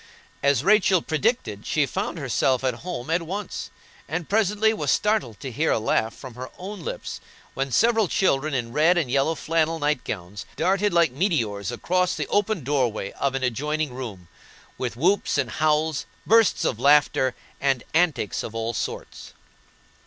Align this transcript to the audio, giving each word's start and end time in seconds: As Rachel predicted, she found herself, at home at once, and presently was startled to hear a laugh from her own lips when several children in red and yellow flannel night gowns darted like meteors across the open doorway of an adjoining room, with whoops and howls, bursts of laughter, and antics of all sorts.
As 0.41 0.63
Rachel 0.63 1.03
predicted, 1.03 1.67
she 1.67 1.85
found 1.85 2.17
herself, 2.17 2.63
at 2.63 2.73
home 2.73 3.11
at 3.11 3.21
once, 3.21 3.69
and 4.07 4.27
presently 4.27 4.73
was 4.73 4.89
startled 4.89 5.39
to 5.41 5.51
hear 5.51 5.69
a 5.69 5.77
laugh 5.77 6.15
from 6.15 6.33
her 6.33 6.49
own 6.57 6.79
lips 6.83 7.21
when 7.53 7.71
several 7.71 8.07
children 8.07 8.55
in 8.55 8.73
red 8.73 8.97
and 8.97 9.11
yellow 9.11 9.35
flannel 9.35 9.77
night 9.77 10.03
gowns 10.03 10.47
darted 10.55 10.91
like 10.91 11.11
meteors 11.11 11.71
across 11.71 12.15
the 12.15 12.25
open 12.29 12.63
doorway 12.63 13.11
of 13.11 13.35
an 13.35 13.43
adjoining 13.43 13.93
room, 13.93 14.27
with 14.75 14.97
whoops 14.97 15.37
and 15.37 15.51
howls, 15.51 16.07
bursts 16.25 16.65
of 16.65 16.79
laughter, 16.79 17.35
and 17.59 17.83
antics 17.93 18.41
of 18.41 18.55
all 18.55 18.73
sorts. 18.73 19.33